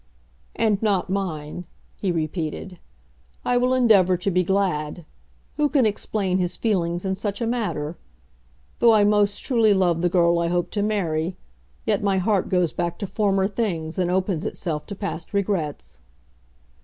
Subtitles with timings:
[0.55, 1.65] "And not mine,"
[1.95, 2.79] he repeated.
[3.45, 5.05] "I will endeavour to be glad.
[5.57, 7.97] Who can explain his feelings in such a matter?
[8.79, 11.37] Though I most truly love the girl I hope to marry,
[11.85, 15.99] yet my heart goes back to former things and opens itself to past regrets."